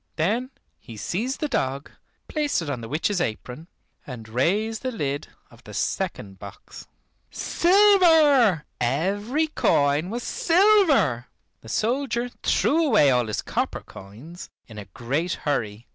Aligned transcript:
Then 0.15 0.49
he 0.79 0.97
seized 0.97 1.41
the 1.41 1.47
dog, 1.47 1.91
placed 2.27 2.59
it 2.63 2.71
on 2.71 2.81
the 2.81 2.89
witch's 2.89 3.21
apron, 3.21 3.67
and 4.07 4.27
raised 4.27 4.81
the 4.81 4.91
lid 4.91 5.27
of 5.51 5.63
the 5.63 5.75
second 5.75 6.39
box. 6.39 6.87
Silver, 7.29 8.65
every 8.79 9.45
coin 9.45 10.09
was 10.09 10.23
silver! 10.23 11.27
The 11.61 11.69
soldier 11.69 12.29
threw 12.41 12.83
away 12.87 13.11
all 13.11 13.27
his 13.27 13.43
copper 13.43 13.81
coins 13.81 14.49
in 14.65 14.79
a 14.79 14.85
great 14.85 15.33
hurry. 15.45 15.85